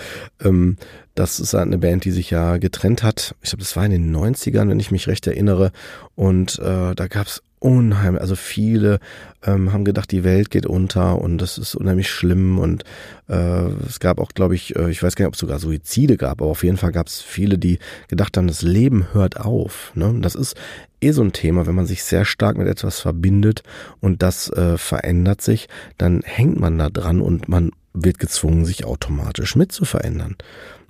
[0.42, 0.76] Ähm,
[1.14, 3.34] das ist eine Band, die sich ja getrennt hat.
[3.42, 5.72] Ich glaube, das war in den 90ern, wenn ich mich recht erinnere.
[6.14, 8.98] Und äh, da gab es unheimlich, also viele
[9.44, 12.84] ähm, haben gedacht, die Welt geht unter und das ist unheimlich schlimm und
[13.28, 16.16] äh, es gab auch, glaube ich, äh, ich weiß gar nicht, ob es sogar Suizide
[16.16, 19.92] gab, aber auf jeden Fall gab es viele, die gedacht haben, das Leben hört auf.
[19.94, 20.16] Ne?
[20.22, 20.56] Das ist
[21.00, 23.62] eh so ein Thema, wenn man sich sehr stark mit etwas verbindet
[24.00, 28.84] und das äh, verändert sich, dann hängt man da dran und man wird gezwungen, sich
[28.84, 30.36] automatisch mit zu verändern.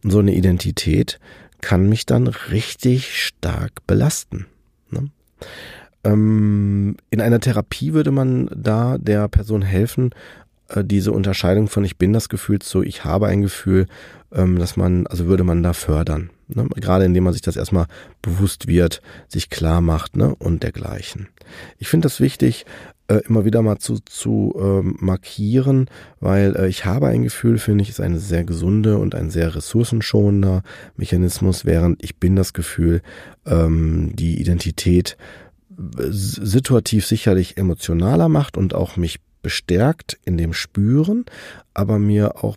[0.04, 1.18] Und so eine Identität
[1.60, 4.46] kann mich dann richtig stark belasten.
[4.90, 5.10] Ne?
[6.04, 10.10] Ähm, in einer Therapie würde man da der Person helfen,
[10.68, 13.86] äh, diese Unterscheidung von ich bin das Gefühl zu ich habe ein Gefühl,
[14.32, 16.30] ähm, dass man, also würde man da fördern.
[16.54, 16.68] Ne?
[16.76, 17.86] Gerade indem man sich das erstmal
[18.22, 20.34] bewusst wird, sich klar macht ne?
[20.36, 21.28] und dergleichen.
[21.78, 22.66] Ich finde das wichtig,
[23.08, 25.86] äh, immer wieder mal zu, zu ähm, markieren,
[26.20, 29.54] weil äh, ich habe ein Gefühl, finde ich, ist eine sehr gesunde und ein sehr
[29.54, 30.62] ressourcenschonender
[30.96, 33.02] Mechanismus, während ich bin das Gefühl,
[33.46, 35.16] ähm, die Identität
[35.96, 41.24] situativ sicherlich emotionaler macht und auch mich bestärkt in dem Spüren,
[41.74, 42.56] aber mir auch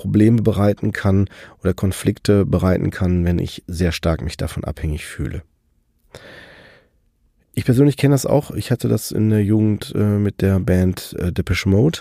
[0.00, 1.28] Probleme bereiten kann
[1.62, 5.42] oder Konflikte bereiten kann, wenn ich sehr stark mich davon abhängig fühle.
[7.54, 8.50] Ich persönlich kenne das auch.
[8.52, 11.98] Ich hatte das in der Jugend äh, mit der Band äh, Depeche Mode,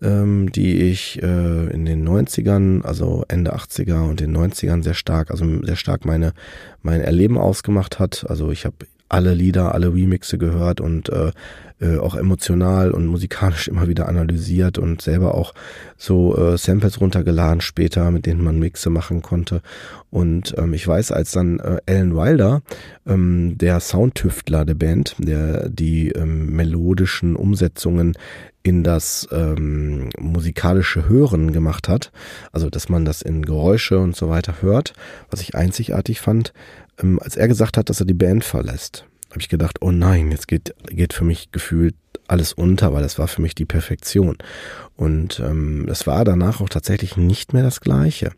[0.00, 5.32] ähm, die ich äh, in den 90ern, also Ende 80er und den 90ern sehr stark,
[5.32, 6.32] also sehr stark meine,
[6.82, 8.24] mein Erleben ausgemacht hat.
[8.28, 8.76] Also ich habe
[9.08, 11.32] alle Lieder, alle Remixe gehört und äh,
[11.82, 15.52] äh, auch emotional und musikalisch immer wieder analysiert und selber auch
[15.96, 19.62] so äh, Samples runtergeladen später, mit denen man Mixe machen konnte.
[20.10, 22.62] Und ähm, ich weiß, als dann äh, Alan Wilder,
[23.06, 28.14] ähm, der Soundtüftler der Band, der die ähm, melodischen Umsetzungen
[28.62, 32.12] in das ähm, musikalische Hören gemacht hat,
[32.52, 34.92] also dass man das in Geräusche und so weiter hört,
[35.30, 36.52] was ich einzigartig fand,
[37.02, 40.30] ähm, als er gesagt hat, dass er die Band verlässt, habe ich gedacht, oh nein,
[40.30, 41.94] jetzt geht, geht für mich gefühlt
[42.28, 44.36] alles unter, weil das war für mich die Perfektion.
[44.94, 48.32] Und ähm, es war danach auch tatsächlich nicht mehr das Gleiche.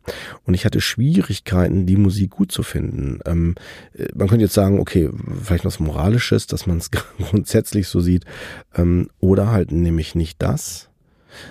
[0.45, 3.19] Und ich hatte Schwierigkeiten, die Musik gut zu finden.
[3.27, 3.57] Ähm,
[3.93, 5.11] äh, man könnte jetzt sagen, okay,
[5.43, 8.25] vielleicht was Moralisches, dass man es grundsätzlich so sieht.
[8.77, 10.91] Ähm, oder halt nämlich nicht das,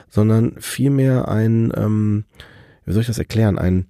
[0.10, 2.24] sondern vielmehr ein, ähm,
[2.86, 3.88] wie soll ich das erklären, ein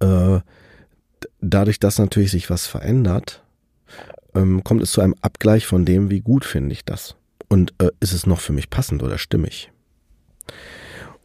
[0.00, 0.40] äh,
[1.40, 3.43] dadurch, dass natürlich sich was verändert,
[4.34, 7.16] ähm, kommt es zu einem Abgleich von dem, wie gut finde ich das.
[7.48, 9.70] Und äh, ist es noch für mich passend oder stimmig?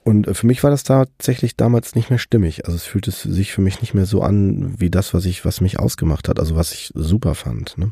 [0.03, 2.65] Und äh, für mich war das tatsächlich damals nicht mehr stimmig.
[2.65, 5.61] Also es fühlte sich für mich nicht mehr so an wie das, was ich, was
[5.61, 7.77] mich ausgemacht hat, also was ich super fand.
[7.77, 7.91] Ne?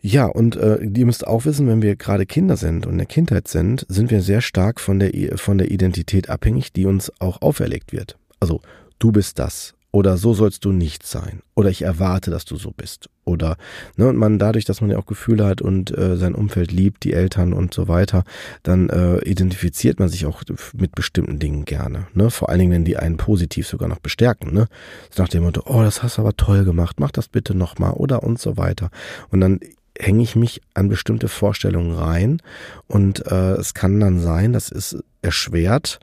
[0.00, 3.06] Ja, und äh, ihr müsst auch wissen, wenn wir gerade Kinder sind und in der
[3.06, 7.42] Kindheit sind, sind wir sehr stark von der, von der Identität abhängig, die uns auch
[7.42, 8.16] auferlegt wird.
[8.38, 8.60] Also
[9.00, 11.42] du bist das, oder so sollst du nicht sein.
[11.56, 13.08] Oder ich erwarte, dass du so bist.
[13.24, 13.56] Oder
[13.96, 17.02] ne und man dadurch, dass man ja auch Gefühle hat und äh, sein Umfeld liebt,
[17.02, 18.22] die Eltern und so weiter,
[18.62, 22.30] dann äh, identifiziert man sich auch mit bestimmten Dingen gerne, ne?
[22.30, 24.68] Vor allen Dingen, wenn die einen positiv sogar noch bestärken, ne?
[25.10, 27.80] So nach dem Motto, oh das hast du aber toll gemacht, mach das bitte noch
[27.80, 28.90] mal oder und so weiter.
[29.30, 29.58] Und dann
[29.98, 32.40] hänge ich mich an bestimmte Vorstellungen rein
[32.86, 35.98] und äh, es kann dann sein, das ist erschwert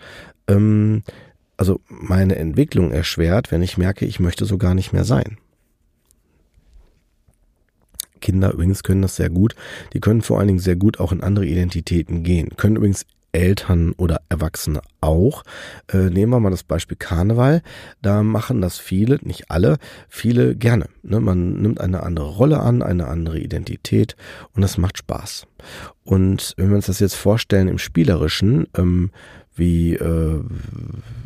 [0.47, 1.03] ähm,
[1.57, 5.37] also meine Entwicklung erschwert, wenn ich merke, ich möchte so gar nicht mehr sein.
[8.21, 9.55] Kinder übrigens können das sehr gut.
[9.93, 12.49] Die können vor allen Dingen sehr gut auch in andere Identitäten gehen.
[12.57, 15.43] Können übrigens Eltern oder Erwachsene auch.
[15.91, 17.61] Äh, nehmen wir mal das Beispiel Karneval.
[18.01, 20.87] Da machen das viele, nicht alle, viele gerne.
[21.03, 21.19] Ne?
[21.19, 24.15] Man nimmt eine andere Rolle an, eine andere Identität
[24.53, 25.47] und das macht Spaß.
[26.03, 29.11] Und wenn wir uns das jetzt vorstellen im Spielerischen, ähm,
[29.55, 30.41] wie äh,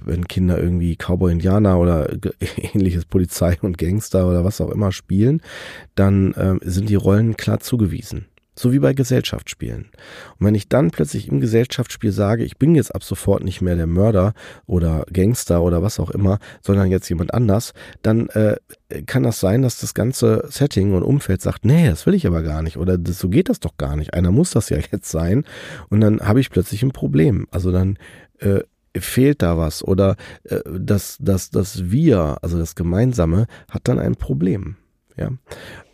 [0.06, 2.10] wenn Kinder irgendwie Cowboy Indianer oder
[2.74, 5.42] ähnliches Polizei und Gangster oder was auch immer spielen,
[5.96, 8.26] dann äh, sind die Rollen klar zugewiesen.
[8.60, 9.86] So wie bei Gesellschaftsspielen.
[10.38, 13.78] Und wenn ich dann plötzlich im Gesellschaftsspiel sage, ich bin jetzt ab sofort nicht mehr
[13.78, 14.34] der Mörder
[14.66, 18.58] oder Gangster oder was auch immer, sondern jetzt jemand anders, dann äh,
[19.06, 22.44] kann das sein, dass das ganze Setting und Umfeld sagt, nee, das will ich aber
[22.44, 24.14] gar nicht oder das, so geht das doch gar nicht.
[24.14, 25.46] Einer muss das ja jetzt sein.
[25.88, 27.48] Und dann habe ich plötzlich ein Problem.
[27.52, 27.98] Also dann
[28.40, 28.60] äh,
[28.98, 34.18] fehlt da was oder äh, das, das, das Wir, also das Gemeinsame, hat dann ein
[34.18, 34.76] Problem.
[35.20, 35.32] Ja.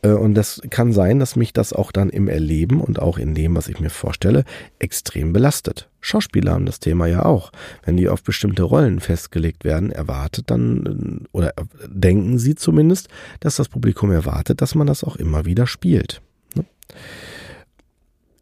[0.03, 3.33] Äh, und das kann sein, dass mich das auch dann im Erleben und auch in
[3.33, 4.43] dem, was ich mir vorstelle,
[4.79, 5.89] extrem belastet.
[5.99, 7.51] Schauspieler haben das Thema ja auch.
[7.83, 11.53] Wenn die auf bestimmte Rollen festgelegt werden, erwartet dann äh, oder
[11.87, 13.09] denken sie zumindest,
[13.39, 16.21] dass das Publikum erwartet, dass man das auch immer wieder spielt.
[16.53, 16.65] Ne?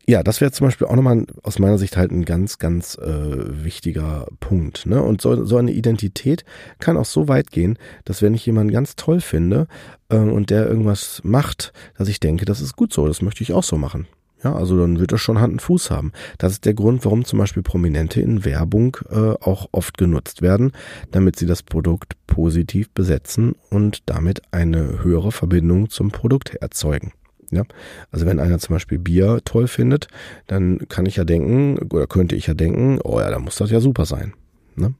[0.05, 3.63] Ja, das wäre zum Beispiel auch nochmal aus meiner Sicht halt ein ganz, ganz äh,
[3.63, 4.85] wichtiger Punkt.
[4.85, 5.01] Ne?
[5.01, 6.43] Und so, so eine Identität
[6.79, 9.67] kann auch so weit gehen, dass wenn ich jemanden ganz toll finde
[10.09, 13.53] äh, und der irgendwas macht, dass ich denke, das ist gut so, das möchte ich
[13.53, 14.07] auch so machen.
[14.43, 16.11] Ja, also dann wird das schon Hand und Fuß haben.
[16.37, 20.73] Das ist der Grund, warum zum Beispiel Prominente in Werbung äh, auch oft genutzt werden,
[21.11, 27.13] damit sie das Produkt positiv besetzen und damit eine höhere Verbindung zum Produkt erzeugen.
[27.51, 27.63] Ja?
[28.11, 30.07] Also wenn einer zum Beispiel Bier toll findet,
[30.47, 33.71] dann kann ich ja denken, oder könnte ich ja denken, oh ja, dann muss das
[33.71, 34.33] ja super sein.
[34.75, 34.93] Ne?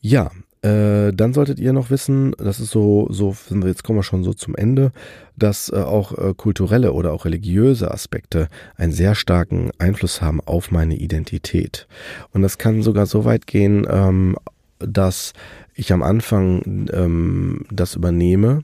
[0.00, 0.30] Ja,
[0.62, 3.34] äh, dann solltet ihr noch wissen, das ist so, so
[3.64, 4.92] jetzt kommen wir schon so zum Ende,
[5.36, 10.70] dass äh, auch äh, kulturelle oder auch religiöse Aspekte einen sehr starken Einfluss haben auf
[10.70, 11.88] meine Identität.
[12.32, 14.36] Und das kann sogar so weit gehen, ähm,
[14.78, 15.32] dass
[15.74, 18.62] ich am Anfang ähm, das übernehme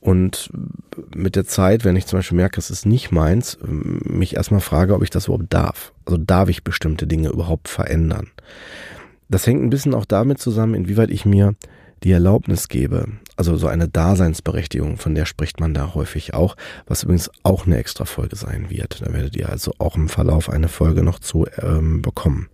[0.00, 0.50] und
[1.14, 4.94] mit der Zeit, wenn ich zum Beispiel merke, es ist nicht meins, mich erstmal frage,
[4.94, 5.92] ob ich das überhaupt darf.
[6.06, 8.28] Also darf ich bestimmte Dinge überhaupt verändern?
[9.28, 11.54] Das hängt ein bisschen auch damit zusammen, inwieweit ich mir
[12.04, 16.56] die Erlaubnis gebe, also so eine Daseinsberechtigung, von der spricht man da häufig auch,
[16.86, 19.02] was übrigens auch eine extra Folge sein wird.
[19.02, 22.48] Da werdet ihr also auch im Verlauf eine Folge noch zu ähm, bekommen.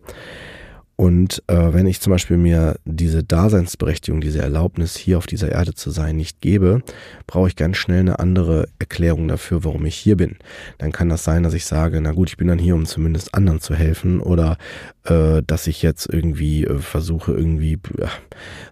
[0.96, 5.74] Und äh, wenn ich zum Beispiel mir diese Daseinsberechtigung, diese Erlaubnis, hier auf dieser Erde
[5.74, 6.82] zu sein, nicht gebe,
[7.26, 10.36] brauche ich ganz schnell eine andere Erklärung dafür, warum ich hier bin.
[10.78, 13.34] Dann kann das sein, dass ich sage, na gut, ich bin dann hier, um zumindest
[13.34, 14.56] anderen zu helfen oder
[15.04, 18.06] äh, dass ich jetzt irgendwie äh, versuche, irgendwie äh,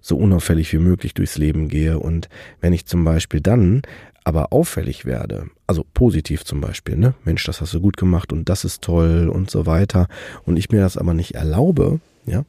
[0.00, 1.98] so unauffällig wie möglich durchs Leben gehe.
[1.98, 2.28] Und
[2.60, 3.82] wenn ich zum Beispiel dann
[4.22, 8.48] aber auffällig werde, also positiv zum Beispiel, ne, Mensch, das hast du gut gemacht und
[8.48, 10.06] das ist toll und so weiter,
[10.44, 12.44] und ich mir das aber nicht erlaube, ja,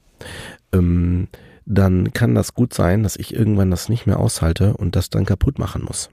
[0.71, 1.27] ähm,
[1.65, 5.25] dann kann das gut sein, dass ich irgendwann das nicht mehr aushalte und das dann
[5.25, 6.09] kaputt machen muss.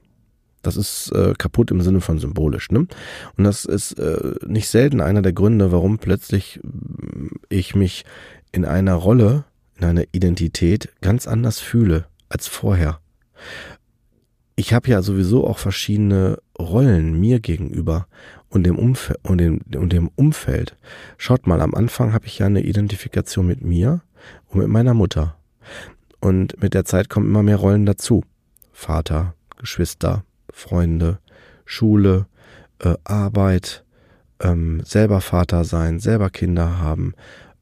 [0.61, 2.69] Das ist äh, kaputt im Sinne von symbolisch.
[2.71, 2.87] Ne?
[3.37, 8.05] Und das ist äh, nicht selten einer der Gründe, warum plötzlich äh, ich mich
[8.51, 9.45] in einer Rolle,
[9.77, 12.99] in einer Identität ganz anders fühle als vorher.
[14.55, 18.07] Ich habe ja sowieso auch verschiedene Rollen mir gegenüber
[18.51, 20.75] und dem, Umf und dem, und dem Umfeld.
[21.17, 24.01] Schaut mal, am Anfang habe ich ja eine Identifikation mit mir
[24.49, 25.37] und mit meiner Mutter.
[26.19, 28.23] Und mit der Zeit kommen immer mehr Rollen dazu.
[28.71, 31.19] Vater, Geschwister, Freunde,
[31.65, 32.27] Schule,
[32.79, 33.83] äh, Arbeit,
[34.41, 37.13] ähm, selber Vater sein, selber Kinder haben,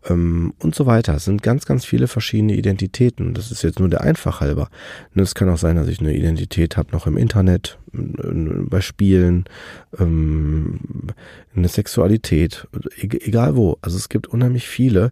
[0.07, 1.15] ähm, und so weiter.
[1.15, 3.33] Es sind ganz, ganz viele verschiedene Identitäten.
[3.33, 4.69] Das ist jetzt nur der Einfach halber.
[5.15, 9.45] Es kann auch sein, dass ich eine Identität habe noch im Internet, bei Spielen,
[9.97, 10.79] ähm,
[11.53, 13.77] in der Sexualität, egal wo.
[13.81, 15.12] Also es gibt unheimlich viele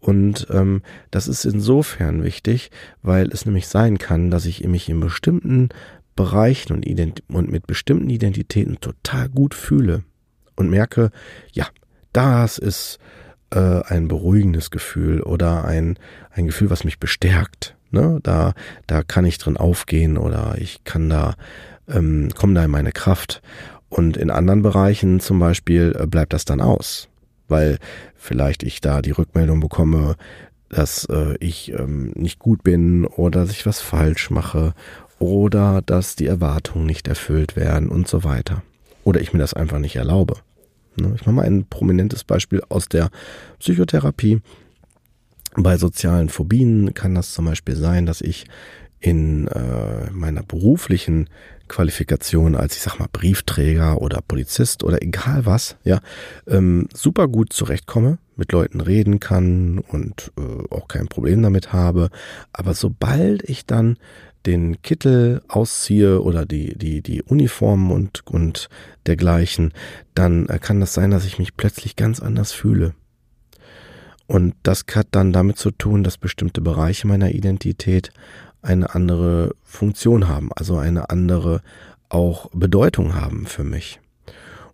[0.00, 2.70] und ähm, das ist insofern wichtig,
[3.02, 5.70] weil es nämlich sein kann, dass ich mich in bestimmten
[6.16, 10.02] Bereichen und, und mit bestimmten Identitäten total gut fühle
[10.56, 11.10] und merke,
[11.52, 11.68] ja,
[12.12, 12.98] das ist
[13.50, 15.98] äh, ein beruhigendes Gefühl oder ein,
[16.32, 17.76] ein Gefühl, was mich bestärkt.
[17.90, 18.20] Ne?
[18.22, 18.54] Da,
[18.86, 21.34] da kann ich drin aufgehen oder ich kann da,
[21.88, 23.42] ähm, komme da in meine Kraft.
[23.88, 27.08] Und in anderen Bereichen zum Beispiel äh, bleibt das dann aus,
[27.48, 27.78] weil
[28.16, 30.16] vielleicht ich da die Rückmeldung bekomme,
[30.68, 34.74] dass äh, ich ähm, nicht gut bin oder dass ich was falsch mache
[35.18, 38.62] oder dass die Erwartungen nicht erfüllt werden und so weiter.
[39.04, 40.36] Oder ich mir das einfach nicht erlaube.
[41.00, 41.12] Ne?
[41.16, 43.10] Ich mache mal ein prominentes Beispiel aus der
[43.58, 44.40] Psychotherapie.
[45.56, 48.46] Bei sozialen Phobien kann das zum Beispiel sein, dass ich
[49.00, 51.28] in äh, meiner beruflichen
[51.68, 56.00] Qualifikation als, ich sag mal, Briefträger oder Polizist oder egal was, ja,
[56.46, 62.10] ähm, super gut zurechtkomme, mit Leuten reden kann und äh, auch kein Problem damit habe.
[62.52, 63.98] Aber sobald ich dann
[64.46, 68.68] den Kittel ausziehe oder die, die, die Uniformen und, und
[69.06, 69.72] dergleichen,
[70.14, 72.94] dann kann das sein, dass ich mich plötzlich ganz anders fühle.
[74.26, 78.10] Und das hat dann damit zu tun, dass bestimmte Bereiche meiner Identität
[78.60, 81.62] eine andere Funktion haben, also eine andere
[82.08, 84.00] auch Bedeutung haben für mich.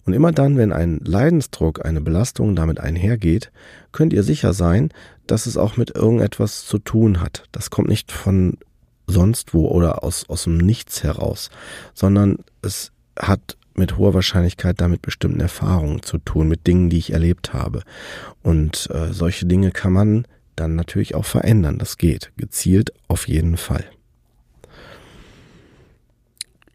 [0.05, 3.51] Und immer dann, wenn ein Leidensdruck, eine Belastung damit einhergeht,
[3.93, 4.91] könnt ihr sicher sein,
[5.27, 7.45] dass es auch mit irgendetwas zu tun hat.
[7.53, 8.59] Das kommt nicht von
[9.07, 11.51] sonst wo oder aus, aus dem Nichts heraus,
[11.95, 17.13] sondern es hat mit hoher Wahrscheinlichkeit damit bestimmten Erfahrungen zu tun, mit Dingen, die ich
[17.13, 17.83] erlebt habe.
[18.43, 21.79] Und äh, solche Dinge kann man dann natürlich auch verändern.
[21.79, 22.31] Das geht.
[22.37, 23.85] Gezielt auf jeden Fall.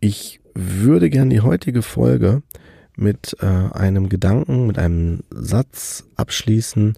[0.02, 2.42] Ich würde gern die heutige Folge
[2.96, 6.98] mit äh, einem Gedanken, mit einem Satz abschließen,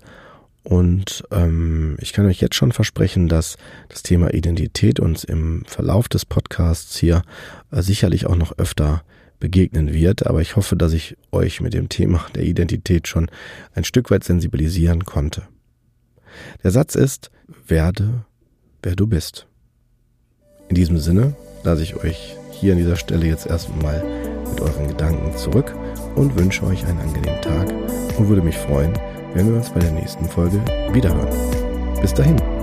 [0.63, 3.57] und ähm, ich kann euch jetzt schon versprechen, dass
[3.89, 7.23] das Thema Identität uns im Verlauf des Podcasts hier
[7.71, 9.03] äh, sicherlich auch noch öfter
[9.39, 10.27] begegnen wird.
[10.27, 13.29] Aber ich hoffe, dass ich euch mit dem Thema der Identität schon
[13.73, 15.43] ein Stück weit sensibilisieren konnte.
[16.63, 17.31] Der Satz ist,
[17.67, 18.25] werde,
[18.83, 19.47] wer du bist.
[20.69, 24.03] In diesem Sinne lasse ich euch hier an dieser Stelle jetzt erstmal
[24.47, 25.73] mit euren Gedanken zurück
[26.15, 27.67] und wünsche euch einen angenehmen Tag
[28.17, 28.93] und würde mich freuen,
[29.33, 31.29] wenn wir uns bei der nächsten Folge wiederhören.
[32.01, 32.60] Bis dahin.